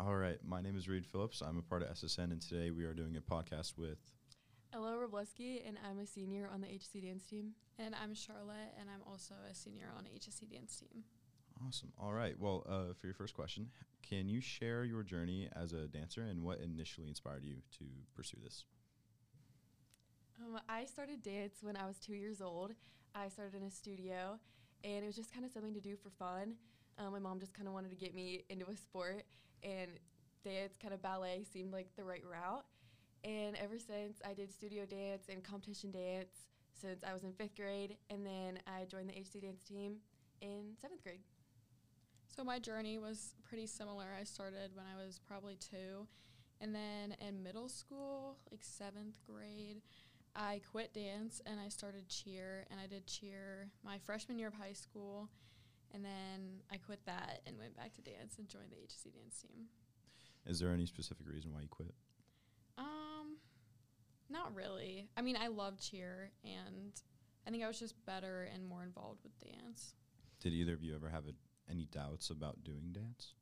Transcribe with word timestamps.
All 0.00 0.14
right. 0.14 0.38
My 0.46 0.60
name 0.60 0.76
is 0.76 0.88
Reid 0.88 1.04
Phillips. 1.04 1.42
I'm 1.42 1.58
a 1.58 1.62
part 1.62 1.82
of 1.82 1.88
SSN, 1.88 2.30
and 2.30 2.40
today 2.40 2.70
we 2.70 2.84
are 2.84 2.94
doing 2.94 3.16
a 3.16 3.20
podcast 3.20 3.76
with. 3.76 3.98
Ella 4.72 4.92
Wroblewski, 4.92 5.66
and 5.66 5.76
I'm 5.84 5.98
a 5.98 6.06
senior 6.06 6.48
on 6.54 6.60
the 6.60 6.68
HSE 6.68 7.02
dance 7.02 7.24
team. 7.24 7.54
And 7.80 7.96
I'm 8.00 8.14
Charolette, 8.14 8.76
and 8.78 8.88
I'm 8.88 9.00
also 9.10 9.34
a 9.50 9.52
senior 9.52 9.86
on 9.98 10.04
the 10.04 10.10
HSE 10.10 10.48
dance 10.48 10.76
team. 10.76 11.02
Awesome. 11.66 11.92
All 11.98 12.12
right. 12.12 12.38
Well, 12.38 12.64
uh, 12.68 12.94
for 12.94 13.08
your 13.08 13.14
first 13.14 13.34
question, 13.34 13.70
can 14.08 14.28
you 14.28 14.40
share 14.40 14.84
your 14.84 15.02
journey 15.02 15.48
as 15.56 15.72
a 15.72 15.88
dancer 15.88 16.22
and 16.22 16.44
what 16.44 16.60
initially 16.60 17.08
inspired 17.08 17.42
you 17.42 17.56
to 17.78 17.84
pursue 18.14 18.38
this? 18.40 18.66
Um, 20.40 20.60
I 20.68 20.84
started 20.84 21.24
dance 21.24 21.56
when 21.60 21.76
I 21.76 21.88
was 21.88 21.98
two 21.98 22.14
years 22.14 22.40
old. 22.40 22.72
I 23.16 23.28
started 23.30 23.56
in 23.56 23.64
a 23.64 23.70
studio, 23.70 24.38
and 24.84 25.02
it 25.02 25.06
was 25.08 25.16
just 25.16 25.34
kind 25.34 25.44
of 25.44 25.50
something 25.50 25.74
to 25.74 25.80
do 25.80 25.96
for 25.96 26.10
fun. 26.10 26.54
Um, 26.98 27.12
my 27.12 27.18
mom 27.18 27.38
just 27.38 27.54
kind 27.54 27.68
of 27.68 27.74
wanted 27.74 27.90
to 27.90 27.96
get 27.96 28.14
me 28.14 28.44
into 28.48 28.68
a 28.68 28.76
sport, 28.76 29.24
and 29.62 29.90
dance, 30.44 30.74
kind 30.80 30.94
of 30.94 31.02
ballet, 31.02 31.44
seemed 31.52 31.72
like 31.72 31.88
the 31.96 32.04
right 32.04 32.22
route. 32.24 32.64
And 33.24 33.56
ever 33.56 33.78
since, 33.78 34.20
I 34.24 34.34
did 34.34 34.52
studio 34.52 34.84
dance 34.84 35.26
and 35.28 35.42
competition 35.42 35.90
dance 35.90 36.48
since 36.72 37.02
I 37.02 37.12
was 37.12 37.24
in 37.24 37.32
fifth 37.32 37.56
grade, 37.56 37.96
and 38.10 38.24
then 38.24 38.60
I 38.66 38.84
joined 38.84 39.08
the 39.08 39.14
HC 39.14 39.42
dance 39.42 39.62
team 39.64 39.96
in 40.40 40.76
seventh 40.80 41.02
grade. 41.02 41.20
So 42.34 42.44
my 42.44 42.58
journey 42.58 42.98
was 42.98 43.34
pretty 43.48 43.66
similar. 43.66 44.06
I 44.18 44.24
started 44.24 44.70
when 44.74 44.86
I 44.86 45.04
was 45.04 45.20
probably 45.26 45.56
two, 45.56 46.06
and 46.60 46.74
then 46.74 47.16
in 47.20 47.42
middle 47.42 47.68
school, 47.68 48.36
like 48.50 48.60
seventh 48.62 49.18
grade, 49.26 49.82
I 50.36 50.60
quit 50.70 50.94
dance 50.94 51.40
and 51.46 51.58
I 51.58 51.68
started 51.68 52.08
cheer, 52.08 52.64
and 52.70 52.78
I 52.78 52.86
did 52.86 53.06
cheer 53.06 53.70
my 53.84 53.98
freshman 53.98 54.38
year 54.38 54.48
of 54.48 54.54
high 54.54 54.72
school, 54.72 55.28
and 55.94 56.04
then 56.04 56.60
I 56.72 56.76
quit 56.76 57.00
that 57.06 57.40
and 57.46 57.58
went 57.58 57.76
back 57.76 57.94
to 57.94 58.02
dance 58.02 58.36
and 58.38 58.48
joined 58.48 58.70
the 58.70 58.76
HSE 58.76 59.12
dance 59.14 59.42
team. 59.42 59.66
Is 60.46 60.60
there 60.60 60.70
any 60.70 60.86
specific 60.86 61.26
reason 61.28 61.52
why 61.52 61.60
you 61.62 61.68
quit? 61.68 61.94
Um, 62.76 63.36
not 64.30 64.54
really. 64.54 65.08
I 65.16 65.22
mean, 65.22 65.36
I 65.40 65.48
love 65.48 65.80
cheer, 65.80 66.30
and 66.44 66.92
I 67.46 67.50
think 67.50 67.64
I 67.64 67.66
was 67.66 67.78
just 67.78 67.94
better 68.06 68.48
and 68.52 68.66
more 68.66 68.82
involved 68.82 69.22
with 69.22 69.38
dance. 69.40 69.94
Did 70.40 70.52
either 70.52 70.74
of 70.74 70.82
you 70.82 70.94
ever 70.94 71.08
have 71.08 71.24
a, 71.26 71.32
any 71.70 71.86
doubts 71.86 72.30
about 72.30 72.62
doing 72.64 72.92
dance? 72.92 73.34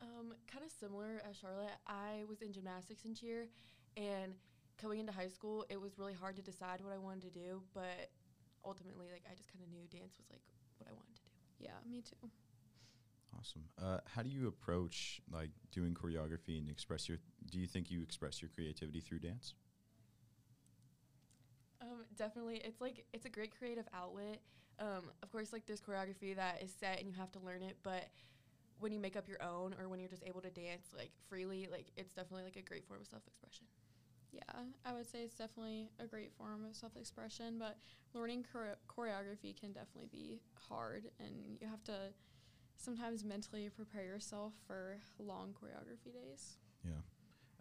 Um, 0.00 0.34
kind 0.50 0.64
of 0.64 0.70
similar 0.70 1.22
as 1.28 1.36
Charolette. 1.36 1.80
I 1.86 2.22
was 2.28 2.42
in 2.42 2.52
gymnastics 2.52 3.04
and 3.04 3.16
cheer, 3.16 3.48
and 3.96 4.34
coming 4.78 5.00
into 5.00 5.12
high 5.12 5.28
school, 5.28 5.64
it 5.68 5.80
was 5.80 5.98
really 5.98 6.12
hard 6.14 6.36
to 6.36 6.42
decide 6.42 6.80
what 6.82 6.92
I 6.92 6.98
wanted 6.98 7.32
to 7.32 7.38
do. 7.38 7.62
But 7.74 8.10
ultimately, 8.64 9.06
like 9.12 9.24
I 9.30 9.34
just 9.34 9.52
kind 9.52 9.64
of 9.64 9.70
knew 9.70 9.86
dance 9.90 10.16
was 10.18 10.26
like 10.30 10.42
what 10.78 10.88
I 10.88 10.92
wanted 10.92 11.16
to 11.16 11.22
do. 11.22 11.30
Yeah, 11.58 11.78
me 11.88 12.02
too. 12.02 12.30
Awesome. 13.38 13.64
Uh, 13.80 13.98
how 14.06 14.22
do 14.22 14.28
you 14.28 14.48
approach 14.48 15.20
like 15.30 15.50
doing 15.70 15.94
choreography 15.94 16.58
and 16.58 16.68
express 16.68 17.08
your? 17.08 17.18
Do 17.50 17.58
you 17.58 17.66
think 17.66 17.90
you 17.90 18.02
express 18.02 18.40
your 18.40 18.50
creativity 18.54 19.00
through 19.00 19.20
dance? 19.20 19.54
Um, 21.80 22.04
definitely, 22.16 22.56
it's 22.64 22.80
like 22.80 23.04
it's 23.12 23.26
a 23.26 23.28
great 23.30 23.56
creative 23.56 23.86
outlet. 23.94 24.40
Um, 24.78 25.10
of 25.22 25.30
course, 25.30 25.52
like 25.52 25.66
there's 25.66 25.80
choreography 25.80 26.34
that 26.36 26.62
is 26.62 26.72
set 26.78 26.98
and 26.98 27.08
you 27.08 27.14
have 27.14 27.32
to 27.32 27.38
learn 27.40 27.62
it, 27.62 27.78
but 27.82 28.08
when 28.78 28.92
you 28.92 29.00
make 29.00 29.16
up 29.16 29.28
your 29.28 29.42
own 29.42 29.74
or 29.80 29.88
when 29.88 30.00
you're 30.00 30.08
just 30.08 30.24
able 30.26 30.40
to 30.42 30.50
dance 30.50 30.88
like 30.96 31.10
freely, 31.28 31.68
like 31.70 31.86
it's 31.96 32.14
definitely 32.14 32.44
like 32.44 32.56
a 32.56 32.62
great 32.62 32.86
form 32.86 33.00
of 33.00 33.06
self-expression. 33.06 33.66
Yeah, 34.36 34.64
I 34.84 34.92
would 34.92 35.10
say 35.10 35.20
it's 35.20 35.34
definitely 35.34 35.88
a 35.98 36.06
great 36.06 36.32
form 36.36 36.66
of 36.68 36.76
self 36.76 36.96
expression, 36.96 37.56
but 37.58 37.78
learning 38.12 38.44
chore- 38.52 38.76
choreography 38.88 39.58
can 39.58 39.72
definitely 39.72 40.08
be 40.12 40.40
hard, 40.68 41.04
and 41.18 41.56
you 41.60 41.66
have 41.66 41.82
to 41.84 42.12
sometimes 42.76 43.24
mentally 43.24 43.70
prepare 43.74 44.04
yourself 44.04 44.52
for 44.66 44.98
long 45.18 45.54
choreography 45.54 46.12
days. 46.12 46.58
Yeah. 46.84 47.00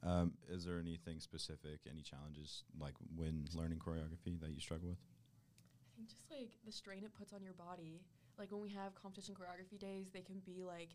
Um, 0.04 0.34
is 0.50 0.66
there 0.66 0.80
anything 0.80 1.20
specific, 1.20 1.80
any 1.90 2.02
challenges 2.02 2.64
like 2.78 2.94
when 3.16 3.46
learning 3.56 3.80
choreography 3.80 4.40
that 4.42 4.52
you 4.52 4.60
struggle 4.60 4.90
with? 4.90 5.00
I 5.00 5.96
think 5.96 6.10
just 6.10 6.30
like 6.30 6.52
the 6.66 6.72
strain 6.72 7.04
it 7.04 7.14
puts 7.18 7.32
on 7.32 7.42
your 7.42 7.54
body. 7.54 8.02
Like 8.38 8.52
when 8.52 8.62
we 8.62 8.70
have 8.70 8.94
competition 9.02 9.34
choreography 9.34 9.80
days, 9.80 10.10
they 10.12 10.22
can 10.22 10.42
be 10.46 10.64
like 10.64 10.90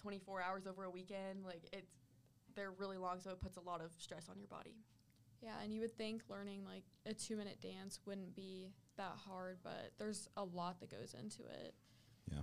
24 0.00 0.40
hours 0.40 0.66
over 0.66 0.84
a 0.84 0.90
weekend. 0.90 1.44
Like 1.44 1.68
it's 1.72 1.92
they're 2.54 2.72
really 2.72 2.96
long, 2.96 3.20
so 3.20 3.30
it 3.30 3.40
puts 3.40 3.56
a 3.56 3.60
lot 3.60 3.80
of 3.80 3.92
stress 3.98 4.28
on 4.28 4.38
your 4.38 4.48
body. 4.48 4.76
Yeah, 5.42 5.54
and 5.62 5.72
you 5.72 5.80
would 5.80 5.96
think 5.96 6.22
learning 6.28 6.64
like 6.64 6.84
a 7.06 7.14
two 7.14 7.36
minute 7.36 7.60
dance 7.60 8.00
wouldn't 8.04 8.34
be 8.34 8.72
that 8.96 9.14
hard, 9.26 9.58
but 9.62 9.92
there's 9.98 10.28
a 10.36 10.44
lot 10.44 10.80
that 10.80 10.90
goes 10.90 11.14
into 11.18 11.42
it. 11.42 11.74
Yeah. 12.30 12.42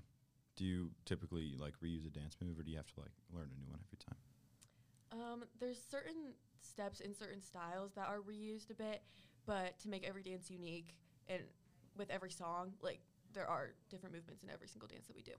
Do 0.56 0.66
you 0.66 0.92
typically 1.06 1.56
like 1.58 1.74
reuse 1.84 2.08
a 2.08 2.10
dance 2.10 2.36
move, 2.44 2.58
or 2.58 2.64
do 2.64 2.72
you 2.72 2.78
have 2.78 2.88
to 2.88 3.00
like 3.00 3.12
learn 3.32 3.50
a 3.56 3.60
new 3.60 3.70
one 3.70 3.80
every 3.86 4.00
time? 4.00 4.18
Um, 5.12 5.44
there's 5.60 5.80
certain 5.80 6.34
steps 6.62 7.00
in 7.00 7.14
certain 7.14 7.42
styles 7.42 7.94
that 7.94 8.08
are 8.08 8.20
reused 8.20 8.72
a 8.72 8.74
bit, 8.74 9.04
but 9.46 9.80
to 9.80 9.90
make 9.90 10.04
every 10.08 10.24
dance 10.24 10.50
unique 10.50 10.96
and 11.28 11.42
with 11.96 12.10
every 12.10 12.32
song, 12.32 12.74
like 12.82 13.00
there 13.34 13.48
are 13.48 13.74
different 13.90 14.16
movements 14.16 14.44
in 14.44 14.50
every 14.50 14.68
single 14.68 14.88
dance 14.88 15.08
that 15.08 15.16
we 15.16 15.22
do. 15.22 15.34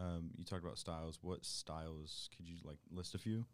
Yeah. 0.00 0.06
Um, 0.06 0.30
you 0.36 0.44
talked 0.44 0.64
about 0.64 0.78
styles. 0.78 1.18
What 1.22 1.44
styles 1.44 2.28
could 2.36 2.48
you 2.48 2.56
like 2.64 2.78
list 2.90 3.14
a 3.14 3.18
few? 3.18 3.44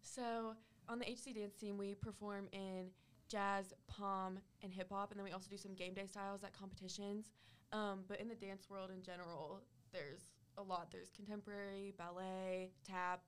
So 0.00 0.54
on 0.88 0.98
the 0.98 1.04
HC 1.04 1.34
dance 1.34 1.54
team, 1.54 1.76
we 1.76 1.94
perform 1.94 2.48
in 2.52 2.86
jazz, 3.28 3.72
pom, 3.86 4.38
and 4.62 4.72
hip 4.72 4.88
hop, 4.90 5.10
and 5.10 5.18
then 5.18 5.24
we 5.24 5.32
also 5.32 5.48
do 5.50 5.56
some 5.56 5.74
game 5.74 5.94
day 5.94 6.06
styles 6.06 6.42
at 6.44 6.52
competitions. 6.58 7.30
Um, 7.72 8.04
but 8.08 8.20
in 8.20 8.28
the 8.28 8.34
dance 8.34 8.68
world 8.70 8.90
in 8.90 9.02
general, 9.02 9.60
there's 9.92 10.22
a 10.56 10.62
lot. 10.62 10.90
There's 10.90 11.10
contemporary, 11.10 11.94
ballet, 11.98 12.70
tap, 12.86 13.20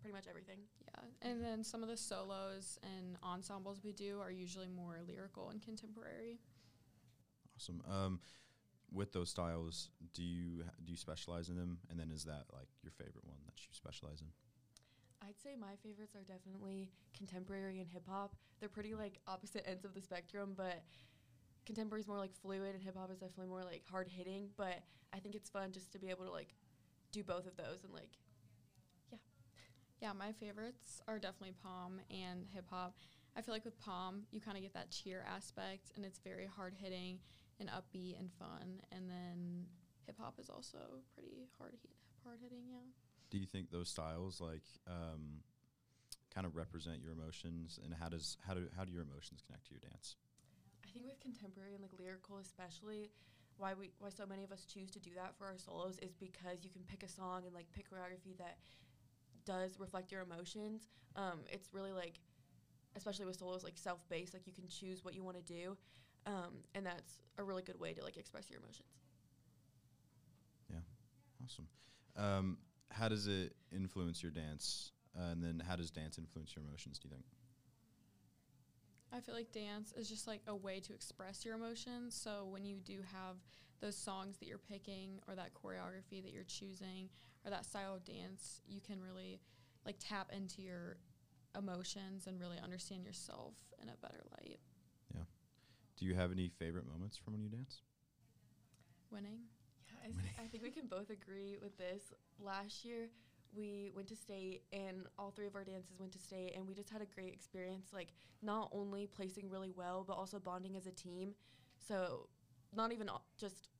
pretty 0.00 0.14
much 0.14 0.24
everything. 0.28 0.58
Yeah, 0.84 1.28
and 1.30 1.42
then 1.42 1.64
some 1.64 1.82
of 1.82 1.88
the 1.88 1.96
solos 1.96 2.78
and 2.82 3.16
ensembles 3.22 3.80
we 3.82 3.92
do 3.92 4.20
are 4.20 4.30
usually 4.30 4.68
more 4.68 4.98
lyrical 5.06 5.48
and 5.50 5.62
contemporary. 5.62 6.38
Awesome. 7.56 7.82
Um, 7.90 8.20
with 8.92 9.12
those 9.12 9.30
styles, 9.30 9.90
do 10.14 10.22
you 10.22 10.64
do 10.84 10.92
you 10.92 10.96
specialize 10.96 11.48
in 11.48 11.56
them? 11.56 11.78
And 11.90 11.98
then 11.98 12.10
is 12.10 12.24
that 12.24 12.44
like 12.52 12.68
your 12.82 12.92
favorite 12.92 13.24
one 13.24 13.38
that 13.46 13.54
you 13.58 13.72
specialize 13.72 14.20
in? 14.20 14.28
I'd 15.22 15.40
say 15.40 15.50
my 15.58 15.76
favorites 15.82 16.16
are 16.16 16.22
definitely 16.22 16.90
contemporary 17.16 17.80
and 17.80 17.88
hip 17.88 18.04
hop. 18.08 18.34
They're 18.58 18.68
pretty 18.68 18.94
like 18.94 19.18
opposite 19.26 19.68
ends 19.68 19.84
of 19.84 19.94
the 19.94 20.00
spectrum, 20.00 20.54
but 20.56 20.82
contemporary 21.66 22.00
is 22.00 22.08
more 22.08 22.18
like 22.18 22.34
fluid 22.34 22.74
and 22.74 22.82
hip 22.82 22.96
hop 22.96 23.10
is 23.12 23.18
definitely 23.18 23.48
more 23.48 23.62
like 23.62 23.82
hard 23.90 24.08
hitting. 24.08 24.48
But 24.56 24.80
I 25.12 25.18
think 25.18 25.34
it's 25.34 25.50
fun 25.50 25.72
just 25.72 25.92
to 25.92 25.98
be 25.98 26.08
able 26.08 26.24
to 26.24 26.32
like 26.32 26.54
do 27.12 27.22
both 27.22 27.46
of 27.46 27.56
those 27.56 27.84
and 27.84 27.92
like 27.92 28.18
yeah. 29.12 29.18
Yeah, 30.00 30.12
my 30.14 30.32
favorites 30.32 31.02
are 31.06 31.18
definitely 31.18 31.54
pom 31.62 32.00
and 32.10 32.46
hip 32.52 32.64
hop. 32.70 32.96
I 33.36 33.42
feel 33.42 33.54
like 33.54 33.64
with 33.64 33.78
pom, 33.78 34.22
you 34.32 34.40
kind 34.40 34.56
of 34.56 34.62
get 34.62 34.74
that 34.74 34.90
cheer 34.90 35.24
aspect, 35.32 35.92
and 35.94 36.04
it's 36.04 36.18
very 36.18 36.46
hard 36.46 36.74
hitting 36.74 37.20
and 37.60 37.68
upbeat 37.68 38.18
and 38.18 38.32
fun. 38.32 38.80
And 38.90 39.08
then 39.08 39.66
hip 40.06 40.16
hop 40.18 40.40
is 40.40 40.48
also 40.48 40.78
pretty 41.14 41.46
hard 41.58 41.76
hard 42.24 42.38
hitting. 42.42 42.64
Yeah. 42.68 42.88
Do 43.30 43.38
you 43.38 43.46
think 43.46 43.70
those 43.70 43.88
styles 43.88 44.40
like 44.40 44.64
um, 44.88 45.44
kind 46.34 46.46
of 46.46 46.56
represent 46.56 47.00
your 47.00 47.12
emotions, 47.12 47.78
and 47.84 47.94
how 47.94 48.08
does 48.08 48.36
how 48.46 48.54
do 48.54 48.66
how 48.76 48.84
do 48.84 48.92
your 48.92 49.02
emotions 49.02 49.42
connect 49.46 49.66
to 49.66 49.72
your 49.72 49.80
dance? 49.80 50.16
I 50.84 50.88
think 50.90 51.06
with 51.06 51.20
contemporary 51.20 51.74
and 51.74 51.82
like 51.82 51.92
lyrical, 51.96 52.38
especially, 52.38 53.10
why 53.58 53.74
we 53.74 53.90
why 54.00 54.08
so 54.08 54.26
many 54.26 54.42
of 54.42 54.50
us 54.50 54.64
choose 54.64 54.90
to 54.90 54.98
do 54.98 55.10
that 55.14 55.36
for 55.38 55.46
our 55.46 55.58
solos 55.58 55.98
is 56.02 56.14
because 56.14 56.64
you 56.64 56.70
can 56.70 56.82
pick 56.82 57.02
a 57.04 57.08
song 57.08 57.42
and 57.44 57.54
like 57.54 57.70
pick 57.72 57.90
choreography 57.90 58.36
that 58.38 58.58
does 59.44 59.78
reflect 59.78 60.10
your 60.10 60.22
emotions. 60.22 60.88
Um, 61.14 61.40
it's 61.50 61.68
really 61.72 61.92
like 61.92 62.20
especially 62.96 63.24
with 63.24 63.36
solos 63.36 63.62
like 63.62 63.78
self-based 63.78 64.34
like 64.34 64.46
you 64.46 64.52
can 64.52 64.66
choose 64.66 65.04
what 65.04 65.14
you 65.14 65.22
want 65.22 65.36
to 65.36 65.42
do 65.42 65.76
um, 66.26 66.64
and 66.74 66.84
that's 66.84 67.22
a 67.38 67.42
really 67.42 67.62
good 67.62 67.78
way 67.80 67.92
to 67.92 68.02
like 68.02 68.16
express 68.16 68.50
your 68.50 68.60
emotions. 68.60 68.88
Yeah. 70.70 70.80
Awesome. 71.44 71.66
Um, 72.16 72.58
how 72.90 73.08
does 73.08 73.26
it 73.26 73.54
influence 73.74 74.22
your 74.22 74.32
dance? 74.32 74.92
Uh, 75.18 75.32
and 75.32 75.42
then 75.42 75.62
how 75.66 75.76
does 75.76 75.90
dance 75.90 76.18
influence 76.18 76.54
your 76.54 76.64
emotions 76.64 76.98
do 76.98 77.08
you 77.08 77.14
think? 77.14 77.24
I 79.12 79.20
feel 79.20 79.34
like 79.34 79.50
dance 79.50 79.92
is 79.96 80.08
just 80.08 80.28
like 80.28 80.42
a 80.46 80.54
way 80.54 80.78
to 80.80 80.92
express 80.92 81.44
your 81.44 81.56
emotions. 81.56 82.14
So 82.14 82.46
when 82.48 82.64
you 82.64 82.76
do 82.76 82.98
have 83.12 83.36
those 83.80 83.96
songs 83.96 84.38
that 84.38 84.46
you're 84.46 84.58
picking 84.58 85.18
or 85.26 85.34
that 85.34 85.50
choreography 85.54 86.22
that 86.22 86.32
you're 86.32 86.44
choosing 86.44 87.08
or 87.44 87.50
that 87.50 87.64
style 87.64 87.94
of 87.94 88.04
dance, 88.04 88.60
you 88.68 88.80
can 88.80 89.00
really 89.02 89.40
like 89.84 89.96
tap 89.98 90.30
into 90.32 90.62
your 90.62 90.98
emotions 91.58 92.26
and 92.26 92.38
really 92.38 92.58
understand 92.62 93.04
yourself 93.04 93.54
in 93.82 93.88
a 93.88 93.96
better 94.00 94.22
light. 94.38 94.60
Yeah. 96.00 96.06
Do 96.06 96.06
you 96.06 96.14
have 96.14 96.32
any 96.32 96.48
favorite 96.48 96.86
moments 96.86 97.16
from 97.16 97.34
when 97.34 97.42
you 97.42 97.48
dance? 97.48 97.82
Winning. 99.10 99.40
Yeah, 99.86 100.10
I, 100.38 100.44
I 100.44 100.46
think 100.46 100.62
we 100.62 100.70
can 100.70 100.86
both 100.86 101.10
agree 101.10 101.58
with 101.60 101.76
this. 101.78 102.12
Last 102.38 102.84
year, 102.84 103.10
we 103.54 103.90
went 103.94 104.08
to 104.08 104.16
state 104.16 104.62
and 104.72 105.06
all 105.18 105.30
three 105.30 105.46
of 105.46 105.54
our 105.56 105.64
dances 105.64 105.98
went 105.98 106.12
to 106.12 106.18
state 106.18 106.54
and 106.56 106.66
we 106.66 106.74
just 106.74 106.88
had 106.88 107.02
a 107.02 107.06
great 107.06 107.32
experience 107.34 107.88
like 107.92 108.12
not 108.42 108.68
only 108.70 109.08
placing 109.08 109.50
really 109.50 109.72
well 109.72 110.04
but 110.06 110.12
also 110.12 110.38
bonding 110.38 110.76
as 110.76 110.86
a 110.86 110.92
team 110.92 111.34
so 111.76 112.28
not 112.72 112.92
even 112.92 113.10
just 113.36 113.70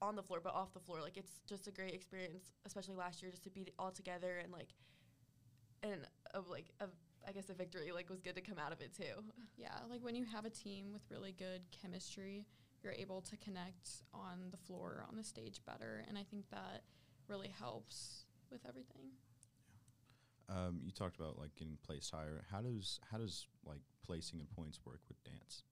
on 0.00 0.16
the 0.16 0.22
floor, 0.22 0.40
but 0.42 0.54
off 0.54 0.72
the 0.72 0.80
floor. 0.80 1.00
Like 1.00 1.16
it's 1.16 1.40
just 1.46 1.66
a 1.66 1.70
great 1.70 1.92
experience, 1.92 2.52
especially 2.66 2.94
last 2.94 3.22
year, 3.22 3.30
just 3.30 3.44
to 3.44 3.50
be 3.50 3.66
all 3.78 3.90
together 3.90 4.38
and 4.42 4.52
like, 4.52 4.68
and 5.82 6.06
of 6.34 6.48
like 6.48 6.66
a, 6.80 6.86
I 7.28 7.32
guess 7.32 7.50
a 7.50 7.54
victory 7.54 7.92
like 7.92 8.08
was 8.08 8.20
good 8.20 8.34
to 8.36 8.40
come 8.40 8.58
out 8.58 8.72
of 8.72 8.80
it 8.80 8.94
too. 8.96 9.22
Yeah, 9.56 9.76
like 9.90 10.02
when 10.02 10.14
you 10.14 10.24
have 10.24 10.46
a 10.46 10.50
team 10.50 10.92
with 10.92 11.02
really 11.10 11.32
good 11.32 11.60
chemistry, 11.82 12.46
you're 12.82 12.94
able 12.94 13.20
to 13.22 13.36
connect 13.36 13.90
on 14.14 14.48
the 14.50 14.56
floor, 14.56 15.04
on 15.08 15.16
the 15.16 15.24
stage 15.24 15.60
better, 15.66 16.04
and 16.08 16.16
I 16.16 16.22
think 16.30 16.48
that 16.50 16.84
really 17.28 17.48
helps 17.48 18.24
with 18.50 18.60
everything. 18.66 19.10
Um, 20.48 20.80
you 20.82 20.92
talked 20.92 21.16
about 21.16 21.38
like 21.38 21.54
getting 21.56 21.76
placed 21.84 22.10
higher. 22.10 22.44
How 22.50 22.62
does 22.62 22.98
how 23.10 23.18
does 23.18 23.46
like 23.66 23.82
placing 24.06 24.40
and 24.40 24.48
points 24.48 24.80
work 24.86 25.00
with 25.08 25.22
dance? 25.24 25.64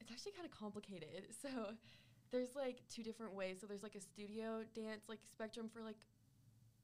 It's 0.00 0.12
actually 0.12 0.32
kind 0.32 0.44
of 0.44 0.52
complicated. 0.52 1.28
So 1.42 1.74
there's 2.30 2.56
like 2.56 2.82
two 2.90 3.02
different 3.02 3.32
ways. 3.34 3.58
So 3.60 3.66
there's 3.66 3.82
like 3.82 3.94
a 3.94 4.00
studio 4.00 4.64
dance 4.74 5.02
like 5.08 5.20
spectrum 5.32 5.70
for 5.72 5.82
like 5.82 5.96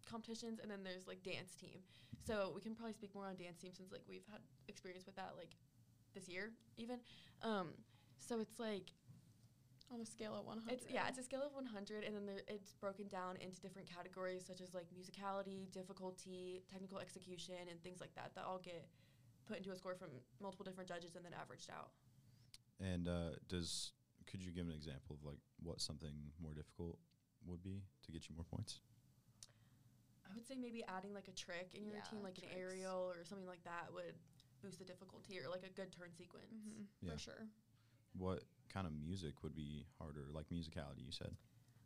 competitions 0.09 0.61
and 0.63 0.71
then 0.71 0.85
there's 0.85 1.07
like 1.07 1.23
dance 1.23 1.55
team. 1.55 1.81
So 2.27 2.53
we 2.55 2.61
can 2.61 2.75
probably 2.75 2.93
speak 2.93 3.15
more 3.15 3.27
on 3.27 3.37
dance 3.37 3.59
team 3.59 3.73
since 3.75 3.91
like 3.91 4.03
we've 4.09 4.27
had 4.31 4.41
experience 4.69 5.07
with 5.07 5.17
that 5.17 5.33
like 5.37 5.51
this 6.15 6.29
year 6.29 6.53
even. 6.77 6.99
Um 7.43 7.69
so 8.19 8.41
it's 8.41 8.59
like 8.59 8.93
On 9.93 10.01
a 10.01 10.07
scale 10.07 10.35
of 10.37 10.45
100. 10.47 10.73
it's 10.73 10.87
yeah, 10.91 11.09
it's 11.09 11.19
a 11.19 11.23
scale 11.23 11.43
of 11.43 11.53
100 11.55 12.05
and 12.05 12.15
then 12.15 12.27
there, 12.27 12.43
it's 12.47 12.75
broken 12.75 13.09
down 13.09 13.37
into 13.41 13.61
different 13.61 13.89
categories 13.89 14.45
such 14.47 14.61
as 14.61 14.75
like 14.75 14.87
musicality, 14.95 15.71
difficulty, 15.73 16.63
technical 16.71 16.99
execution 16.99 17.57
and 17.71 17.83
things 17.83 18.01
like 18.01 18.15
that 18.15 18.31
that 18.35 18.45
all 18.45 18.59
get 18.59 18.87
put 19.49 19.57
into 19.57 19.73
a 19.73 19.77
score 19.77 19.95
from 19.97 20.11
multiple 20.41 20.65
different 20.65 20.89
judges 20.89 21.17
and 21.17 21.25
then 21.25 21.33
averaged 21.35 21.71
out. 21.71 21.91
And 22.79 23.09
uh, 23.09 23.31
does 23.49 23.93
could 24.27 24.43
you 24.43 24.53
give 24.53 24.67
an 24.69 24.73
example 24.75 25.17
of 25.19 25.25
like 25.27 25.41
what 25.63 25.81
something 25.81 26.15
more 26.41 26.55
difficult 26.55 26.99
would 27.47 27.63
be 27.63 27.83
to 28.05 28.13
get 28.13 28.29
you 28.29 28.37
more 28.37 28.45
points? 28.45 28.81
I 30.31 30.35
would 30.35 30.47
say 30.47 30.55
maybe 30.55 30.85
adding 30.87 31.13
like 31.13 31.27
a 31.29 31.33
trick 31.33 31.75
in 31.75 31.83
your 31.85 31.95
Yeah, 31.95 32.03
routine, 32.07 32.23
like 32.23 32.39
an 32.39 32.45
aerial 32.55 33.11
or 33.11 33.25
something 33.25 33.47
like 33.47 33.65
that, 33.65 33.93
would 33.93 34.15
boost 34.63 34.79
the 34.79 34.85
difficulty, 34.85 35.41
or 35.41 35.49
like 35.51 35.65
a 35.65 35.71
good 35.71 35.91
turn 35.91 36.13
sequence. 36.15 36.53
Mhm, 36.55 36.87
Yeah. 37.03 37.13
For 37.13 37.19
sure. 37.19 37.49
What 38.15 38.45
kind 38.69 38.87
of 38.87 38.93
music 38.93 39.43
would 39.43 39.55
be 39.55 39.87
harder? 39.99 40.29
Like 40.33 40.49
musicality, 40.51 41.05
you 41.05 41.13
said. 41.13 41.35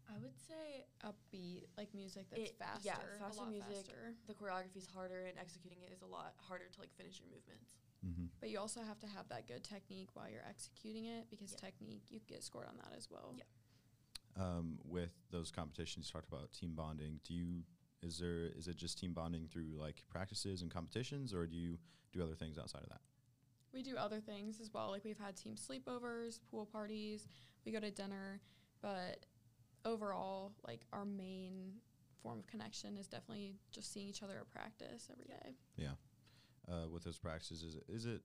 I 0.07 0.19
would 0.19 0.37
say 0.39 0.85
Upbeat, 1.03 1.65
like 1.79 1.95
music 1.95 2.29
that's 2.29 2.51
It- 2.51 2.59
faster. 2.59 2.85
yeah, 2.85 3.01
a 3.01 3.19
faster 3.19 3.41
lot 3.41 3.51
music. 3.51 3.87
faster. 3.87 4.15
the 4.27 4.35
choreography 4.35 4.77
is 4.77 4.87
harder, 4.87 5.25
and 5.25 5.39
executing 5.39 5.81
it 5.83 5.93
is 5.93 6.03
a 6.03 6.07
lot 6.07 6.35
harder 6.39 6.69
to 6.69 6.81
like 6.81 6.93
finish 6.93 7.19
your 7.21 7.29
movements. 7.29 7.75
Mm-hmm. 8.05 8.27
But 8.39 8.51
you 8.51 8.59
also 8.59 8.83
have 8.83 8.99
to 9.01 9.07
have 9.07 9.29
that 9.31 9.47
good 9.47 9.65
technique 9.65 10.11
while 10.15 10.29
you're 10.29 10.45
executing 10.47 11.07
it 11.07 11.31
because 11.31 11.53
Yeah. 11.53 11.59
technique, 11.71 12.11
you 12.11 12.21
get 12.21 12.43
scored 12.43 12.67
on 12.67 12.77
that 12.77 12.93
as 12.93 13.09
well. 13.11 13.35
Yeah. 13.39 13.45
Um, 14.37 14.79
with 14.85 15.13
those 15.31 15.51
competitions, 15.51 16.09
you 16.09 16.13
talked 16.13 16.29
about 16.29 16.53
team 16.53 16.75
bonding. 16.75 17.21
Do 17.25 17.33
you 17.33 17.65
is 18.05 18.19
there 18.19 18.51
is 18.57 18.69
it 18.69 18.77
just 18.77 18.99
team 18.99 19.13
bonding 19.13 19.49
through 19.51 19.77
like 19.79 20.03
practices 20.09 20.63
and 20.63 20.71
competitions, 20.71 21.33
or 21.33 21.47
do 21.47 21.57
you 21.57 21.79
do 22.13 22.23
other 22.23 22.35
things 22.35 22.59
outside 22.59 22.83
of 22.83 22.89
that? 22.91 23.01
We 23.73 23.83
do 23.83 23.97
other 23.97 24.21
things 24.21 24.61
as 24.61 24.73
well. 24.73 24.91
Like 24.91 25.05
we've 25.05 25.19
had 25.19 25.37
team 25.37 25.57
sleepovers, 25.57 26.39
pool 26.51 26.67
parties, 26.67 27.27
we 27.65 27.73
go 27.73 27.81
to 27.81 27.91
dinner, 27.91 28.41
but 28.83 29.27
overall, 29.85 30.53
like 30.67 30.83
our 30.93 31.05
main 31.05 31.73
form 32.23 32.39
of 32.39 32.47
connection 32.47 32.97
is 32.97 33.07
definitely 33.07 33.55
just 33.73 33.93
seeing 33.93 34.09
each 34.09 34.23
other 34.23 34.39
at 34.39 34.51
practice 34.51 35.09
every 35.11 35.27
day. 35.27 35.57
Yeah. 35.77 35.95
Uh, 36.71 36.89
with 36.89 37.05
those 37.05 37.19
practices, 37.19 37.63
is 37.63 37.75
it, 37.75 37.85
is 37.89 38.07
it 38.07 38.23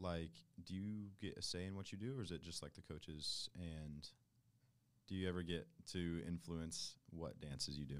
like 0.00 0.32
do 0.64 0.74
you 0.74 1.06
get 1.20 1.36
a 1.36 1.42
say 1.42 1.66
in 1.66 1.76
what 1.76 1.92
you 1.92 1.98
do, 1.98 2.18
or 2.18 2.22
is 2.22 2.30
it 2.30 2.42
just 2.42 2.62
like 2.62 2.74
the 2.74 2.82
coaches? 2.82 3.50
And 3.56 4.08
do 5.08 5.14
you 5.14 5.28
ever 5.28 5.42
get 5.42 5.66
to 5.92 6.22
influence 6.26 6.94
what 7.10 7.40
dances 7.40 7.78
you 7.78 7.84
do? 7.84 7.98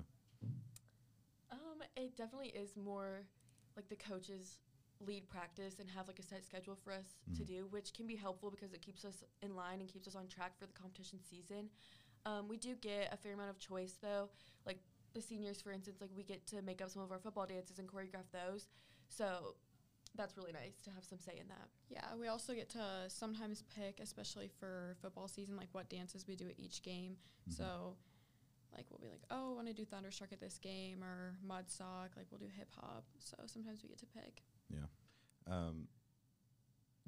It 1.96 2.16
definitely 2.16 2.48
is 2.48 2.76
more 2.76 3.26
like 3.76 3.88
the 3.88 3.96
coaches 3.96 4.58
lead 5.00 5.28
practice 5.28 5.80
and 5.80 5.90
have 5.90 6.06
like 6.06 6.18
a 6.18 6.22
set 6.22 6.44
schedule 6.44 6.76
for 6.76 6.92
us 6.92 7.16
to 7.34 7.42
Mhm. 7.42 7.46
do, 7.46 7.66
which 7.66 7.92
can 7.92 8.06
be 8.06 8.14
helpful 8.16 8.50
because 8.50 8.72
it 8.72 8.80
keeps 8.82 9.04
us 9.04 9.24
in 9.42 9.56
line 9.56 9.80
and 9.80 9.88
keeps 9.88 10.06
us 10.06 10.14
on 10.14 10.28
track 10.28 10.56
for 10.56 10.66
the 10.66 10.72
competition 10.72 11.20
season. 11.22 11.70
Um, 12.24 12.46
we 12.46 12.56
do 12.56 12.76
get 12.76 13.12
a 13.12 13.16
fair 13.16 13.32
amount 13.34 13.50
of 13.50 13.58
choice 13.58 13.94
though, 14.00 14.30
like 14.64 14.80
the 15.12 15.20
seniors, 15.20 15.60
for 15.60 15.72
instance, 15.72 16.00
like 16.00 16.10
we 16.14 16.22
get 16.22 16.46
to 16.46 16.62
make 16.62 16.80
up 16.80 16.90
some 16.90 17.02
of 17.02 17.10
our 17.10 17.18
football 17.18 17.46
dances 17.46 17.78
and 17.78 17.88
choreograph 17.88 18.30
those. 18.30 18.68
So 19.08 19.56
that's 20.14 20.36
really 20.36 20.52
nice 20.52 20.78
to 20.82 20.90
have 20.92 21.04
some 21.04 21.18
say 21.18 21.38
in 21.38 21.48
that. 21.48 21.68
Yeah, 21.88 22.14
we 22.14 22.28
also 22.28 22.54
get 22.54 22.68
to 22.70 23.10
sometimes 23.10 23.62
pick, 23.62 23.98
especially 23.98 24.48
for 24.48 24.96
football 25.00 25.26
season, 25.26 25.56
like 25.56 25.68
what 25.72 25.88
dances 25.88 26.26
we 26.28 26.36
do 26.36 26.48
at 26.48 26.58
each 26.60 26.82
game. 26.82 27.18
Mhm. 27.48 27.52
So, 27.54 27.96
like, 28.74 28.86
we'll 28.90 29.00
be 29.00 29.08
like, 29.08 29.22
oh, 29.30 29.52
I 29.52 29.54
want 29.54 29.66
to 29.68 29.72
do 29.74 29.84
Thunderstruck 29.84 30.32
at 30.32 30.40
this 30.40 30.58
game 30.58 31.02
or 31.02 31.34
Mud 31.46 31.64
Sock. 31.70 32.10
Like, 32.16 32.26
we'll 32.30 32.38
do 32.40 32.48
hip 32.56 32.68
hop. 32.76 33.04
So 33.18 33.36
sometimes 33.46 33.82
we 33.82 33.88
get 33.88 33.98
to 33.98 34.06
pick. 34.06 34.42
Yeah. 34.70 34.86
Um, 35.52 35.88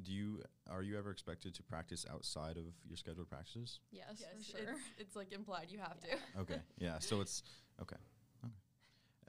do 0.03 0.11
you 0.13 0.43
are 0.69 0.83
you 0.83 0.99
ever 0.99 1.11
expected 1.13 1.55
to 1.55 1.63
practice 1.63 2.05
outside 2.13 2.57
of 2.57 2.65
your 2.85 2.97
scheduled 2.97 3.29
practices? 3.29 3.79
Yes, 3.93 4.07
for 4.19 4.37
Yes, 4.37 4.45
sure. 4.47 4.61
It's, 4.75 4.81
it's 4.99 5.17
like 5.17 5.33
implied 5.33 5.67
you 5.71 5.79
have 5.79 5.97
Yeah. 6.07 6.15
to. 6.17 6.21
Okay. 6.41 6.61
yeah. 6.79 6.99
So 6.99 7.21
it's 7.21 7.43
okay. 7.81 7.97
Okay. 8.45 8.53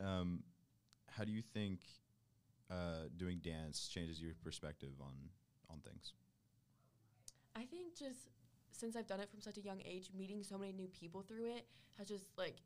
Um, 0.07 0.43
how 1.07 1.23
do 1.23 1.31
you 1.31 1.43
think 1.53 1.81
uh, 2.71 3.09
doing 3.15 3.39
dance 3.43 3.87
changes 3.87 4.19
your 4.19 4.33
perspective 4.43 4.89
on 4.99 5.13
on 5.69 5.79
things? 5.81 6.13
I 7.55 7.65
think 7.65 7.95
just 7.95 8.29
since 8.75 8.95
I've 8.95 9.07
done 9.07 9.19
it 9.19 9.29
from 9.29 9.41
such 9.41 9.57
a 9.57 9.61
young 9.61 9.81
age, 9.85 10.09
meeting 10.17 10.43
so 10.43 10.57
many 10.57 10.73
new 10.73 10.87
people 10.87 11.21
through 11.21 11.55
it 11.55 11.67
has 11.97 12.07
just 12.07 12.25
like, 12.37 12.57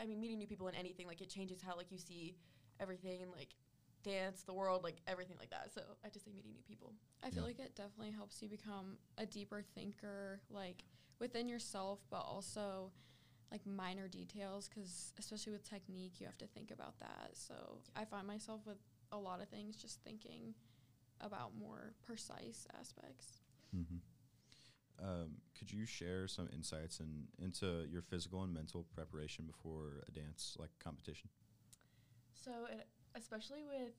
I 0.00 0.06
mean, 0.06 0.20
meeting 0.20 0.38
new 0.38 0.46
people 0.46 0.68
in 0.68 0.74
anything 0.74 1.06
like 1.06 1.20
it 1.20 1.28
changes 1.28 1.60
how 1.62 1.76
like 1.76 1.90
you 1.90 1.98
see 1.98 2.36
everything 2.80 3.22
and 3.22 3.30
like 3.32 3.54
dance, 4.02 4.42
the 4.42 4.54
world, 4.54 4.82
like 4.84 4.96
everything 5.06 5.36
like 5.38 5.50
that. 5.50 5.70
So 5.74 5.82
I 6.04 6.08
just 6.08 6.24
say 6.24 6.30
meeting 6.34 6.52
new 6.52 6.62
people. 6.62 6.94
I 7.22 7.30
feel 7.30 7.42
Yeah. 7.42 7.48
like 7.48 7.58
it 7.58 7.74
definitely 7.74 8.12
helps 8.12 8.40
you 8.42 8.48
become 8.48 8.96
a 9.18 9.26
deeper 9.26 9.62
thinker, 9.74 10.40
like 10.50 10.84
within 11.18 11.48
yourself, 11.48 12.00
but 12.10 12.20
also 12.20 12.92
like 13.50 13.66
minor 13.66 14.08
details, 14.08 14.68
because 14.68 15.12
especially 15.18 15.52
with 15.52 15.68
technique, 15.68 16.20
you 16.20 16.26
have 16.26 16.38
to 16.38 16.46
think 16.46 16.70
about 16.70 16.98
that. 17.00 17.30
So 17.32 17.78
I 17.96 18.04
find 18.04 18.26
myself 18.26 18.60
with 18.66 18.78
a 19.10 19.16
lot 19.18 19.40
of 19.42 19.48
things 19.48 19.76
just 19.76 20.00
thinking 20.04 20.54
about 21.20 21.52
more 21.58 21.94
precise 22.06 22.66
aspects. 22.78 23.40
Mm-hmm. 23.76 23.96
Um, 25.02 25.36
could 25.56 25.70
you 25.70 25.86
share 25.86 26.26
some 26.26 26.48
insights 26.52 27.00
in, 27.00 27.24
into 27.42 27.86
your 27.90 28.02
physical 28.02 28.42
and 28.42 28.52
mental 28.52 28.84
preparation 28.94 29.46
before 29.46 30.04
a 30.08 30.10
dance 30.10 30.56
like 30.58 30.70
competition? 30.82 31.28
So 32.32 32.50
it, 32.70 32.86
especially 33.14 33.62
with 33.64 33.92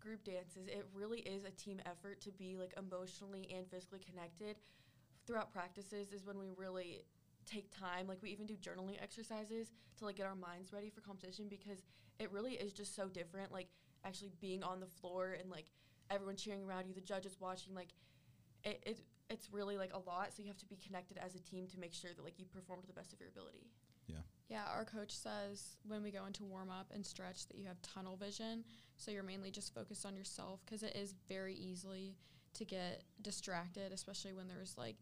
group 0.00 0.24
dances, 0.24 0.68
it 0.68 0.86
really 0.92 1.20
is 1.20 1.44
a 1.44 1.50
team 1.50 1.80
effort 1.86 2.20
to 2.22 2.30
be 2.30 2.56
like 2.58 2.74
emotionally 2.76 3.48
and 3.56 3.66
physically 3.70 4.00
connected. 4.00 4.56
Throughout 5.26 5.52
practices 5.52 6.12
is 6.12 6.26
when 6.26 6.38
we 6.38 6.50
really 6.56 7.04
take 7.46 7.70
time. 7.70 8.06
Like 8.06 8.18
we 8.22 8.30
even 8.30 8.46
do 8.46 8.54
journaling 8.54 9.02
exercises 9.02 9.72
to 9.98 10.04
like 10.04 10.16
get 10.16 10.26
our 10.26 10.34
minds 10.34 10.72
ready 10.72 10.90
for 10.90 11.00
competition 11.00 11.46
because 11.48 11.82
it 12.18 12.30
really 12.32 12.52
is 12.52 12.72
just 12.72 12.94
so 12.94 13.08
different. 13.08 13.52
Like 13.52 13.68
actually 14.04 14.32
being 14.40 14.62
on 14.62 14.80
the 14.80 14.86
floor 14.86 15.36
and 15.40 15.50
like 15.50 15.66
everyone 16.10 16.36
cheering 16.36 16.64
around 16.64 16.86
you, 16.86 16.94
the 16.94 17.00
judges 17.00 17.36
watching, 17.40 17.74
like 17.74 17.94
it, 18.64 18.82
it 18.84 18.98
it's 19.30 19.48
really 19.52 19.76
like 19.76 19.92
a 19.94 19.98
lot. 19.98 20.32
So 20.32 20.42
you 20.42 20.48
have 20.48 20.58
to 20.58 20.66
be 20.66 20.76
connected 20.76 21.18
as 21.18 21.34
a 21.34 21.40
team 21.40 21.66
to 21.68 21.78
make 21.78 21.94
sure 21.94 22.10
that 22.14 22.22
like 22.22 22.38
you 22.38 22.44
perform 22.46 22.80
to 22.80 22.86
the 22.86 22.92
best 22.92 23.12
of 23.12 23.20
your 23.20 23.28
ability. 23.28 23.66
Yeah, 24.06 24.16
Yeah, 24.48 24.64
our 24.74 24.84
coach 24.84 25.12
says 25.12 25.76
when 25.86 26.02
we 26.02 26.10
go 26.10 26.26
into 26.26 26.44
warm 26.44 26.70
up 26.70 26.90
and 26.94 27.04
stretch 27.04 27.46
that 27.48 27.56
you 27.56 27.66
have 27.66 27.80
tunnel 27.80 28.16
vision. 28.16 28.64
So 28.96 29.10
you're 29.10 29.22
mainly 29.22 29.50
just 29.50 29.74
focused 29.74 30.04
on 30.04 30.14
yourself 30.14 30.60
because 30.64 30.82
it 30.82 30.94
is 30.94 31.14
very 31.28 31.54
easily 31.54 32.16
to 32.54 32.64
get 32.64 33.02
distracted, 33.22 33.92
especially 33.92 34.34
when 34.34 34.46
there's 34.46 34.76
like 34.76 34.96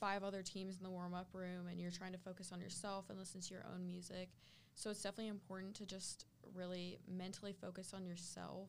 five 0.00 0.22
other 0.22 0.42
teams 0.42 0.76
in 0.76 0.84
the 0.84 0.90
warm 0.90 1.14
up 1.14 1.28
room 1.32 1.66
and 1.68 1.80
you're 1.80 1.90
trying 1.90 2.12
to 2.12 2.18
focus 2.18 2.50
on 2.52 2.60
yourself 2.60 3.06
and 3.10 3.18
listen 3.18 3.40
to 3.40 3.54
your 3.54 3.64
own 3.74 3.86
music. 3.86 4.28
So 4.74 4.90
it's 4.90 5.02
definitely 5.02 5.28
important 5.28 5.74
to 5.76 5.86
just 5.86 6.26
really 6.54 6.98
mentally 7.08 7.52
focus 7.52 7.92
on 7.94 8.04
yourself 8.04 8.68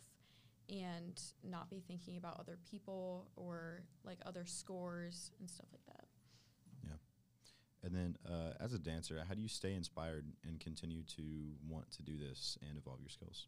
and 0.69 1.21
not 1.43 1.69
be 1.69 1.83
thinking 1.87 2.17
about 2.17 2.39
other 2.39 2.57
people 2.69 3.27
or 3.35 3.83
like 4.03 4.17
other 4.25 4.45
scores 4.45 5.31
and 5.39 5.49
stuff 5.49 5.67
like 5.71 5.85
that. 5.85 6.05
Yeah. 6.83 6.97
And 7.83 7.95
then, 7.95 8.17
uh, 8.27 8.53
as 8.59 8.73
a 8.73 8.79
dancer, 8.79 9.23
how 9.27 9.33
do 9.33 9.41
you 9.41 9.47
stay 9.47 9.73
inspired 9.73 10.25
and 10.47 10.59
continue 10.59 11.03
to 11.03 11.23
want 11.67 11.91
to 11.91 12.03
do 12.03 12.17
this 12.17 12.57
and 12.67 12.77
evolve 12.77 12.99
your 13.01 13.09
skills? 13.09 13.47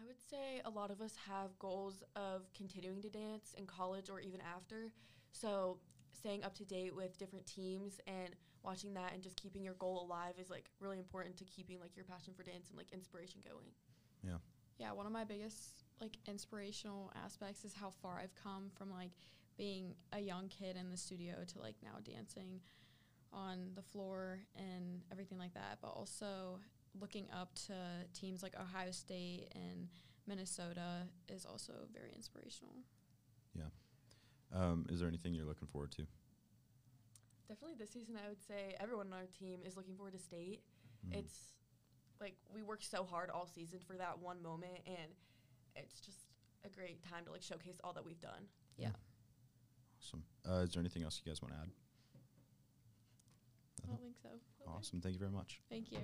I 0.00 0.04
would 0.06 0.20
say 0.20 0.60
a 0.64 0.70
lot 0.70 0.90
of 0.90 1.00
us 1.00 1.14
have 1.28 1.56
goals 1.58 2.02
of 2.16 2.52
continuing 2.54 3.02
to 3.02 3.10
dance 3.10 3.54
in 3.56 3.66
college 3.66 4.10
or 4.10 4.20
even 4.20 4.40
after. 4.40 4.92
So, 5.30 5.78
staying 6.12 6.44
up 6.44 6.54
to 6.54 6.64
date 6.64 6.94
with 6.94 7.18
different 7.18 7.46
teams 7.46 8.00
and 8.06 8.34
watching 8.62 8.94
that 8.94 9.12
and 9.12 9.22
just 9.22 9.36
keeping 9.36 9.62
your 9.62 9.74
goal 9.74 10.06
alive 10.06 10.34
is 10.38 10.50
like 10.50 10.70
really 10.80 10.98
important 10.98 11.36
to 11.36 11.44
keeping 11.44 11.80
like 11.80 11.96
your 11.96 12.04
passion 12.04 12.32
for 12.36 12.42
dance 12.42 12.68
and 12.68 12.78
like 12.78 12.92
inspiration 12.92 13.40
going. 13.44 13.66
Yeah. 14.22 14.38
Yeah, 14.78 14.92
one 14.92 15.06
of 15.06 15.12
my 15.12 15.24
biggest 15.24 15.81
like 16.02 16.18
inspirational 16.26 17.12
aspects 17.24 17.64
is 17.64 17.72
how 17.72 17.90
far 18.02 18.18
I've 18.18 18.34
come 18.34 18.70
from 18.76 18.90
like 18.90 19.12
being 19.56 19.94
a 20.12 20.18
young 20.18 20.48
kid 20.48 20.76
in 20.76 20.90
the 20.90 20.96
studio 20.96 21.34
to 21.46 21.60
like 21.60 21.76
now 21.82 21.98
dancing 22.04 22.60
on 23.32 23.70
the 23.76 23.82
floor 23.82 24.40
and 24.56 25.00
everything 25.12 25.38
like 25.38 25.54
that, 25.54 25.78
but 25.80 25.88
also 25.88 26.58
looking 27.00 27.26
up 27.32 27.54
to 27.66 27.74
teams 28.12 28.42
like 28.42 28.54
Ohio 28.60 28.90
State 28.90 29.46
and 29.54 29.88
Minnesota 30.26 31.06
is 31.28 31.46
also 31.46 31.72
very 31.94 32.12
inspirational. 32.14 32.74
Yeah. 33.54 33.70
Um, 34.52 34.86
is 34.90 34.98
there 34.98 35.08
anything 35.08 35.34
you're 35.34 35.46
looking 35.46 35.68
forward 35.68 35.92
to? 35.92 36.06
Definitely 37.48 37.76
this 37.78 37.90
season, 37.90 38.16
I 38.22 38.28
would 38.28 38.42
say 38.42 38.74
everyone 38.80 39.06
on 39.12 39.18
our 39.18 39.26
team 39.38 39.60
is 39.64 39.76
looking 39.76 39.94
forward 39.94 40.14
to 40.14 40.18
state. 40.18 40.62
Mhm. 41.06 41.18
It's 41.18 41.52
like 42.20 42.36
we 42.52 42.62
work 42.62 42.82
so 42.82 43.04
hard 43.04 43.30
all 43.30 43.46
season 43.46 43.78
for 43.80 43.96
that 43.96 44.18
one 44.18 44.42
moment, 44.42 44.80
and 44.86 45.14
it's 45.76 46.00
just 46.00 46.18
a 46.64 46.68
great 46.68 47.02
time 47.08 47.24
to 47.24 47.32
like 47.32 47.42
showcase 47.42 47.78
all 47.82 47.92
that 47.92 48.04
we've 48.04 48.20
done. 48.20 48.46
Yeah. 48.76 48.90
Awesome. 50.00 50.22
Uh, 50.48 50.62
is 50.62 50.72
there 50.72 50.80
anything 50.80 51.02
else 51.02 51.20
you 51.24 51.30
guys 51.30 51.40
want 51.42 51.54
to 51.54 51.60
add? 51.60 51.68
I 53.84 53.88
don't 53.88 54.00
think 54.00 54.16
so. 54.22 54.28
Awesome. 54.66 55.00
Thank 55.00 55.14
you 55.14 55.18
very 55.18 55.32
much. 55.32 55.60
Thank 55.68 55.90
you. 55.90 55.98